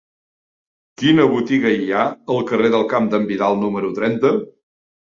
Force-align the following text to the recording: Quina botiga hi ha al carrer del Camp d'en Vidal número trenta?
Quina 1.01 1.27
botiga 1.33 1.75
hi 1.81 1.91
ha 1.99 2.07
al 2.37 2.43
carrer 2.53 2.73
del 2.79 2.89
Camp 2.95 3.13
d'en 3.13 3.31
Vidal 3.35 3.63
número 3.67 3.97
trenta? 4.01 4.35